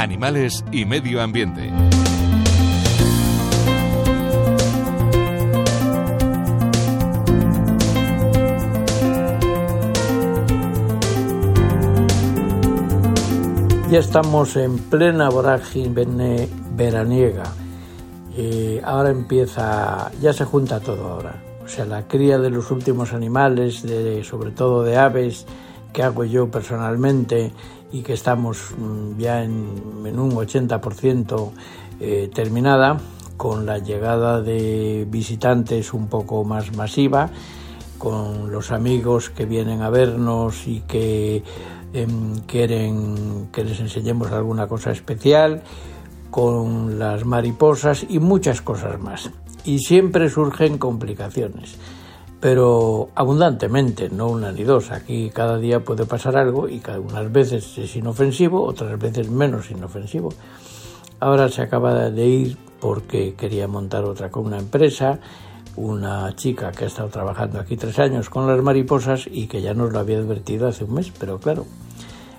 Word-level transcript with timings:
animales 0.00 0.64
y 0.72 0.84
medio 0.84 1.20
ambiente. 1.20 1.70
Ya 13.90 13.98
estamos 13.98 14.56
en 14.56 14.78
plena 14.78 15.28
vorágine 15.28 16.48
veraniega. 16.76 17.42
Eh, 18.36 18.80
ahora 18.84 19.10
empieza, 19.10 20.12
ya 20.20 20.32
se 20.32 20.44
junta 20.44 20.80
todo 20.80 21.08
ahora. 21.08 21.42
O 21.64 21.68
sea, 21.68 21.84
la 21.84 22.06
cría 22.06 22.38
de 22.38 22.50
los 22.50 22.70
últimos 22.70 23.12
animales, 23.12 23.84
sobre 24.22 24.52
todo 24.52 24.82
de 24.84 24.96
aves, 24.96 25.44
que 25.92 26.02
hago 26.02 26.24
yo 26.24 26.50
personalmente 26.50 27.52
y 27.92 28.02
que 28.02 28.12
estamos 28.12 28.74
mm, 28.76 29.18
ya 29.18 29.42
en, 29.42 29.54
un 30.18 30.32
80% 30.32 31.50
eh, 32.00 32.30
terminada, 32.32 32.98
con 33.36 33.64
la 33.66 33.78
llegada 33.78 34.42
de 34.42 35.06
visitantes 35.08 35.94
un 35.94 36.08
poco 36.08 36.44
más 36.44 36.76
masiva, 36.76 37.30
con 37.98 38.50
los 38.50 38.70
amigos 38.70 39.30
que 39.30 39.46
vienen 39.46 39.82
a 39.82 39.90
vernos 39.90 40.66
y 40.66 40.80
que 40.80 41.42
Em, 41.92 42.38
quieren 42.46 43.48
que 43.52 43.64
les 43.64 43.80
enseñemos 43.80 44.30
alguna 44.30 44.68
cosa 44.68 44.92
especial, 44.92 45.62
con 46.30 47.00
las 47.00 47.24
mariposas 47.24 48.06
y 48.08 48.20
muchas 48.20 48.62
cosas 48.62 49.00
más. 49.00 49.30
Y 49.64 49.80
siempre 49.80 50.30
surgen 50.30 50.78
complicaciones, 50.78 51.74
pero 52.40 53.10
abundantemente, 53.14 54.08
no 54.08 54.28
una 54.28 54.50
ni 54.50 54.64
dos. 54.64 54.90
Aquí 54.90 55.30
cada 55.30 55.58
día 55.58 55.80
puede 55.80 56.06
pasar 56.06 56.36
algo 56.36 56.68
y 56.68 56.82
algunas 56.86 57.30
veces 57.30 57.78
es 57.78 57.94
inofensivo, 57.96 58.64
otras 58.64 58.98
veces 58.98 59.30
menos 59.30 59.70
inofensivo. 59.70 60.30
Ahora 61.20 61.48
se 61.48 61.62
acaba 61.62 62.10
de 62.10 62.26
ir 62.26 62.56
porque 62.80 63.34
quería 63.34 63.68
montar 63.68 64.04
otra 64.04 64.30
con 64.30 64.46
una 64.46 64.58
empresa 64.58 65.20
una 65.76 66.34
chica 66.36 66.72
que 66.72 66.84
ha 66.84 66.86
estado 66.88 67.08
trabajando 67.08 67.60
aquí 67.60 67.76
tres 67.76 67.98
años 67.98 68.28
con 68.28 68.46
las 68.46 68.62
mariposas 68.62 69.26
y 69.30 69.46
que 69.46 69.62
ya 69.62 69.74
nos 69.74 69.92
lo 69.92 69.98
había 69.98 70.18
advertido 70.18 70.68
hace 70.68 70.84
un 70.84 70.94
mes, 70.94 71.12
pero 71.18 71.38
claro, 71.38 71.66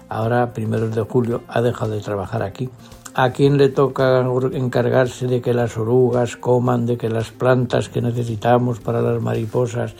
ahora, 0.09 0.53
primeros 0.53 0.93
de 0.93 1.01
julio, 1.01 1.41
ha 1.47 1.61
dejado 1.61 1.93
de 1.93 2.01
trabajar 2.01 2.43
aquí. 2.43 2.69
¿A 3.13 3.31
quién 3.31 3.57
le 3.57 3.69
toca 3.69 4.25
encargarse 4.53 5.27
de 5.27 5.41
que 5.41 5.53
las 5.53 5.77
orugas 5.77 6.37
coman, 6.37 6.85
de 6.85 6.97
que 6.97 7.09
las 7.09 7.31
plantas 7.31 7.89
que 7.89 8.01
necesitamos 8.01 8.79
para 8.79 9.01
las 9.01 9.21
mariposas 9.21 9.95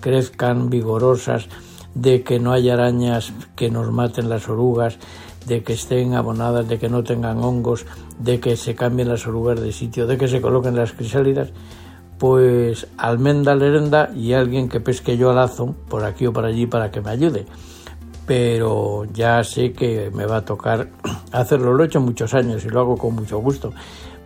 crezcan 0.00 0.70
vigorosas, 0.70 1.48
de 1.94 2.22
que 2.22 2.38
no 2.38 2.52
haya 2.52 2.74
arañas 2.74 3.32
que 3.56 3.70
nos 3.70 3.90
maten 3.90 4.28
las 4.28 4.48
orugas, 4.48 4.98
de 5.46 5.64
que 5.64 5.72
estén 5.72 6.14
abonadas, 6.14 6.68
de 6.68 6.78
que 6.78 6.88
no 6.88 7.02
tengan 7.02 7.38
hongos, 7.42 7.84
de 8.18 8.38
que 8.38 8.56
se 8.56 8.74
cambien 8.74 9.08
las 9.08 9.26
orugas 9.26 9.60
de 9.60 9.72
sitio, 9.72 10.06
de 10.06 10.16
que 10.16 10.28
se 10.28 10.40
coloquen 10.40 10.76
las 10.76 10.92
crisálidas? 10.92 11.52
pues 12.22 12.86
almenda 12.98 13.56
lerenda 13.56 14.12
y 14.14 14.32
alguien 14.32 14.68
que 14.68 14.78
pesque 14.78 15.16
yo 15.16 15.30
al 15.30 15.34
lazo 15.34 15.74
por 15.88 16.04
aquí 16.04 16.24
o 16.24 16.32
por 16.32 16.44
allí 16.44 16.66
para 16.66 16.92
que 16.92 17.00
me 17.00 17.10
ayude. 17.10 17.46
Pero 18.26 19.04
ya 19.12 19.42
sé 19.44 19.72
que 19.72 20.10
me 20.14 20.26
va 20.26 20.38
a 20.38 20.44
tocar 20.44 20.88
hacerlo. 21.32 21.74
Lo 21.74 21.82
he 21.82 21.86
hecho 21.86 22.00
muchos 22.00 22.34
años 22.34 22.64
y 22.64 22.68
lo 22.68 22.80
hago 22.80 22.96
con 22.96 23.14
mucho 23.14 23.38
gusto. 23.38 23.72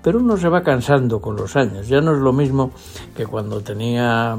Pero 0.02 0.20
uno 0.20 0.36
se 0.36 0.48
va 0.48 0.62
cansando 0.62 1.20
con 1.20 1.36
los 1.36 1.56
años. 1.56 1.88
Ya 1.88 2.00
no 2.00 2.12
es 2.12 2.18
lo 2.18 2.32
mismo 2.32 2.70
que 3.16 3.26
cuando 3.26 3.60
tenía 3.62 4.38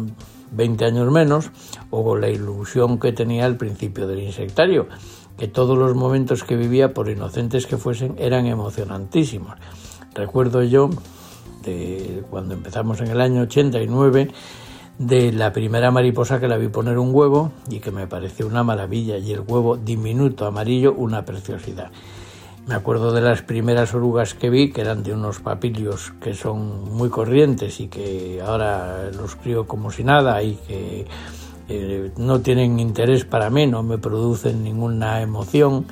20 0.52 0.86
años 0.86 1.12
menos 1.12 1.52
o 1.90 2.16
la 2.16 2.30
ilusión 2.30 3.00
que 3.00 3.12
tenía 3.12 3.46
al 3.46 3.58
principio 3.58 4.08
del 4.08 4.20
insectario, 4.20 4.88
que 5.38 5.48
todos 5.48 5.78
los 5.78 5.96
momentos 5.96 6.44
que 6.44 6.56
vivía, 6.56 6.94
por 6.94 7.10
inocentes 7.10 7.68
que 7.68 7.78
fuesen, 7.78 8.16
eran 8.18 8.46
emocionantísimos. 8.46 9.56
Recuerdo 10.14 10.64
yo 10.64 10.90
cuando 12.30 12.54
empezamos 12.54 13.02
en 13.02 13.08
el 13.08 13.22
año 13.22 13.42
89, 13.42 14.30
de 15.00 15.32
la 15.32 15.54
primera 15.54 15.92
mariposa 15.92 16.40
que 16.40 16.48
la 16.48 16.58
vi 16.58 16.70
poner 16.70 16.98
un 16.98 17.14
huevo 17.14 17.52
y 17.70 17.80
que 17.80 17.92
me 17.92 18.08
pareció 18.08 18.48
una 18.48 18.64
maravilla 18.64 19.18
y 19.18 19.32
el 19.32 19.42
huevo 19.42 19.78
diminuto 19.78 20.46
amarillo 20.46 20.94
una 20.94 21.24
preciosidad. 21.24 21.92
Me 22.66 22.76
acuerdo 22.76 23.14
de 23.14 23.22
las 23.22 23.44
primeras 23.44 23.94
orugas 23.94 24.34
que 24.34 24.50
vi, 24.50 24.72
que 24.72 24.82
eran 24.82 25.04
de 25.04 25.14
unos 25.14 25.40
papilios 25.40 26.12
que 26.20 26.34
son 26.34 26.94
muy 26.94 27.10
corrientes 27.10 27.80
y 27.80 27.88
que 27.88 28.42
ahora 28.46 29.10
los 29.12 29.36
crío 29.36 29.66
como 29.66 29.90
si 29.90 30.04
nada 30.04 30.42
y 30.44 30.56
que 30.68 31.06
eh, 31.70 32.12
no 32.18 32.42
tienen 32.42 32.80
interés 32.80 33.24
para 33.24 33.50
mí, 33.50 33.68
no 33.68 33.84
me 33.84 33.98
producen 33.98 34.64
ninguna 34.64 35.22
emoción. 35.22 35.86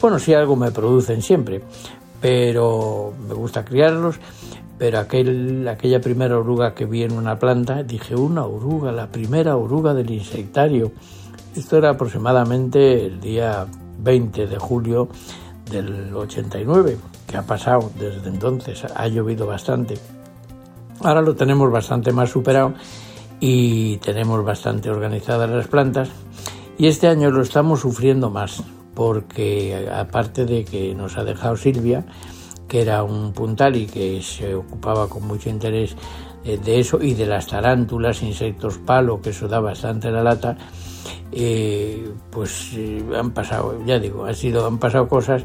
Bueno, 0.00 0.18
sí 0.18 0.32
algo 0.32 0.56
me 0.56 0.70
producen 0.70 1.20
siempre, 1.20 1.62
pero 2.20 3.12
me 3.28 3.34
gusta 3.34 3.64
criarlos 3.64 4.18
pero 4.82 4.98
aquel, 4.98 5.68
aquella 5.68 6.00
primera 6.00 6.36
oruga 6.36 6.74
que 6.74 6.86
vi 6.86 7.04
en 7.04 7.12
una 7.12 7.38
planta, 7.38 7.84
dije, 7.84 8.16
una 8.16 8.46
oruga, 8.46 8.90
la 8.90 9.06
primera 9.06 9.56
oruga 9.56 9.94
del 9.94 10.10
insectario. 10.10 10.90
Esto 11.54 11.78
era 11.78 11.90
aproximadamente 11.90 13.06
el 13.06 13.20
día 13.20 13.64
20 14.00 14.48
de 14.48 14.58
julio 14.58 15.08
del 15.70 16.12
89, 16.12 16.96
que 17.28 17.36
ha 17.36 17.42
pasado 17.42 17.92
desde 17.96 18.28
entonces, 18.28 18.84
ha 18.92 19.06
llovido 19.06 19.46
bastante. 19.46 19.94
Ahora 20.98 21.22
lo 21.22 21.36
tenemos 21.36 21.70
bastante 21.70 22.10
más 22.10 22.30
superado 22.30 22.74
y 23.38 23.98
tenemos 23.98 24.44
bastante 24.44 24.90
organizadas 24.90 25.48
las 25.48 25.68
plantas 25.68 26.08
y 26.76 26.88
este 26.88 27.06
año 27.06 27.30
lo 27.30 27.42
estamos 27.42 27.78
sufriendo 27.78 28.30
más 28.30 28.64
porque 28.94 29.88
aparte 29.94 30.44
de 30.44 30.64
que 30.64 30.92
nos 30.92 31.16
ha 31.18 31.22
dejado 31.22 31.56
Silvia, 31.56 32.04
que 32.72 32.80
era 32.80 33.02
un 33.02 33.34
puntal 33.34 33.76
y 33.76 33.84
que 33.84 34.22
se 34.22 34.54
ocupaba 34.54 35.06
con 35.06 35.26
mucho 35.26 35.50
interés 35.50 35.94
eh, 36.42 36.56
de 36.56 36.80
eso 36.80 37.02
y 37.02 37.12
de 37.12 37.26
las 37.26 37.46
tarántulas, 37.46 38.22
insectos 38.22 38.78
palo, 38.78 39.20
que 39.20 39.28
eso 39.28 39.46
da 39.46 39.60
bastante 39.60 40.10
la 40.10 40.22
lata, 40.22 40.56
eh, 41.32 42.10
pues 42.30 42.72
eh, 42.72 43.04
han 43.14 43.32
pasado, 43.32 43.78
ya 43.84 43.98
digo, 43.98 44.24
han 44.24 44.34
sido, 44.34 44.66
han 44.66 44.78
pasado 44.78 45.06
cosas 45.06 45.44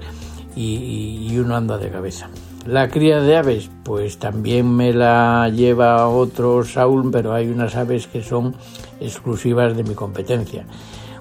y, 0.56 1.38
uno 1.38 1.58
anda 1.58 1.78
de 1.78 1.90
cabeza. 1.90 2.30
La 2.66 2.88
cría 2.88 3.20
de 3.20 3.36
aves, 3.36 3.70
pues 3.84 4.20
también 4.20 4.74
me 4.74 4.94
la 4.94 5.50
lleva 5.50 6.08
otro 6.08 6.64
Saúl, 6.64 7.12
pero 7.12 7.34
hay 7.34 7.50
unas 7.50 7.76
aves 7.76 8.08
que 8.08 8.24
son 8.24 8.56
exclusivas 9.02 9.76
de 9.76 9.84
mi 9.84 9.96
competencia. 9.96 10.66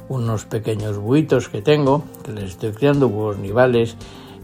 Unos 0.09 0.45
pequeños 0.45 0.99
buitos 0.99 1.49
que 1.49 1.63
tengo, 1.63 2.05
que 2.25 2.31
les 2.31 2.51
estoy 2.51 2.71
criando, 2.71 3.09
huevos 3.09 3.39
nivales, 3.39 3.97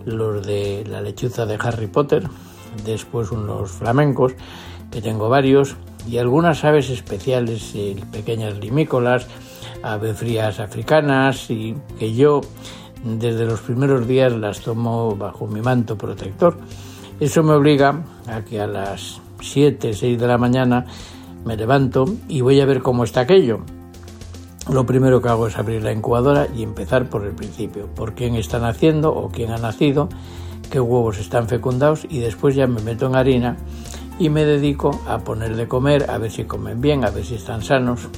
los 0.04 0.46
de 0.46 0.84
la 0.88 1.00
lechuza 1.00 1.46
de 1.46 1.58
Harry 1.60 1.86
Potter, 1.86 2.28
después 2.84 3.30
unos 3.30 3.70
flamencos, 3.70 4.34
que 4.90 5.00
tengo 5.00 5.28
varios, 5.28 5.76
y 6.08 6.18
algunas 6.18 6.64
aves 6.64 6.90
especiales, 6.90 7.72
eh, 7.74 7.96
pequeñas 8.10 8.58
limícolas, 8.58 9.26
aves 9.82 10.18
frías 10.18 10.60
africanas, 10.60 11.50
y 11.50 11.76
que 11.98 12.14
yo 12.14 12.40
desde 13.04 13.46
los 13.46 13.60
primeros 13.60 14.06
días 14.06 14.32
las 14.32 14.60
tomo 14.60 15.16
bajo 15.16 15.46
mi 15.46 15.60
manto 15.60 15.96
protector. 15.96 16.56
Eso 17.20 17.42
me 17.42 17.52
obliga 17.52 18.04
a 18.26 18.42
que 18.42 18.60
a 18.60 18.66
las 18.66 19.20
7, 19.40 19.92
6 19.92 20.18
de 20.18 20.26
la 20.26 20.38
mañana 20.38 20.86
me 21.44 21.56
levanto 21.56 22.04
y 22.28 22.40
voy 22.40 22.60
a 22.60 22.66
ver 22.66 22.82
cómo 22.82 23.04
está 23.04 23.20
aquello 23.20 23.64
lo 24.70 24.86
primero 24.86 25.20
que 25.20 25.28
hago 25.28 25.46
es 25.46 25.58
abrir 25.58 25.82
la 25.82 25.92
incubadora 25.92 26.46
y 26.54 26.62
empezar 26.62 27.08
por 27.08 27.24
el 27.24 27.32
principio, 27.32 27.86
por 27.86 28.14
quién 28.14 28.36
está 28.36 28.58
naciendo 28.58 29.12
o 29.14 29.28
quién 29.28 29.50
ha 29.50 29.58
nacido, 29.58 30.08
qué 30.70 30.80
huevos 30.80 31.18
están 31.18 31.48
fecundados 31.48 32.06
y 32.08 32.20
después 32.20 32.54
ya 32.54 32.66
me 32.66 32.80
meto 32.80 33.06
en 33.06 33.16
harina 33.16 33.56
y 34.18 34.28
me 34.28 34.44
dedico 34.44 35.00
a 35.06 35.18
poner 35.18 35.56
de 35.56 35.66
comer, 35.66 36.08
a 36.10 36.18
ver 36.18 36.30
si 36.30 36.44
comen 36.44 36.80
bien, 36.80 37.04
a 37.04 37.10
ver 37.10 37.24
si 37.24 37.34
están 37.34 37.62
sanos. 37.62 38.08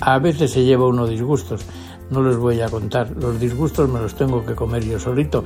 A 0.00 0.18
veces 0.18 0.50
se 0.50 0.64
lleva 0.64 0.86
uno 0.86 1.06
disgustos, 1.06 1.64
no 2.10 2.22
les 2.22 2.36
voy 2.36 2.60
a 2.60 2.68
contar, 2.68 3.10
los 3.16 3.38
disgustos 3.38 3.88
me 3.88 4.00
los 4.00 4.14
tengo 4.14 4.44
que 4.44 4.54
comer 4.54 4.84
yo 4.84 4.98
solito, 4.98 5.44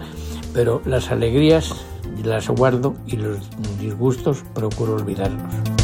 pero 0.54 0.80
las 0.86 1.10
alegrías 1.10 1.74
las 2.24 2.48
guardo 2.48 2.94
y 3.06 3.16
los 3.16 3.38
disgustos 3.78 4.44
procuro 4.54 4.94
olvidarlos. 4.94 5.77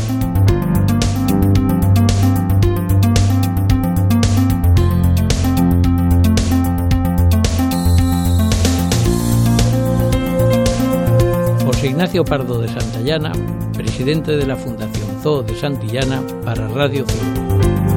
Ignacio 11.84 12.24
Pardo 12.24 12.60
de 12.60 12.68
Santillana, 12.68 13.32
presidente 13.74 14.36
de 14.36 14.46
la 14.46 14.56
Fundación 14.56 15.20
Zoo 15.22 15.42
de 15.42 15.54
Santillana 15.54 16.22
para 16.44 16.66
Radio 16.68 17.04
Zoo. 17.06 17.93